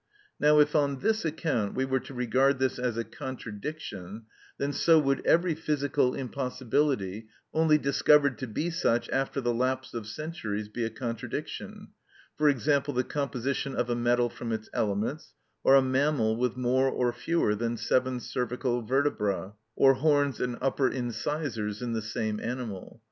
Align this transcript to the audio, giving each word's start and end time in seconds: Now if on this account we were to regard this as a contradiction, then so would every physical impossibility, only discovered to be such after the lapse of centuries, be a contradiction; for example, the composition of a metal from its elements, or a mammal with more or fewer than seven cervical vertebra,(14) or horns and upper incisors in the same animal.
Now 0.39 0.57
if 0.57 0.75
on 0.75 1.01
this 1.01 1.23
account 1.25 1.75
we 1.75 1.85
were 1.85 1.99
to 1.99 2.13
regard 2.15 2.57
this 2.57 2.79
as 2.79 2.97
a 2.97 3.03
contradiction, 3.03 4.23
then 4.57 4.73
so 4.73 4.97
would 4.97 5.23
every 5.27 5.53
physical 5.53 6.15
impossibility, 6.15 7.27
only 7.53 7.77
discovered 7.77 8.39
to 8.39 8.47
be 8.47 8.71
such 8.71 9.07
after 9.11 9.39
the 9.39 9.53
lapse 9.53 9.93
of 9.93 10.07
centuries, 10.07 10.69
be 10.69 10.83
a 10.85 10.89
contradiction; 10.89 11.89
for 12.35 12.49
example, 12.49 12.95
the 12.95 13.03
composition 13.03 13.75
of 13.75 13.91
a 13.91 13.95
metal 13.95 14.27
from 14.27 14.51
its 14.51 14.71
elements, 14.73 15.35
or 15.63 15.75
a 15.75 15.83
mammal 15.83 16.35
with 16.35 16.57
more 16.57 16.89
or 16.89 17.13
fewer 17.13 17.53
than 17.53 17.77
seven 17.77 18.19
cervical 18.19 18.81
vertebra,(14) 18.81 19.53
or 19.75 19.93
horns 19.93 20.39
and 20.41 20.57
upper 20.61 20.87
incisors 20.89 21.79
in 21.79 21.93
the 21.93 22.01
same 22.01 22.39
animal. 22.39 22.99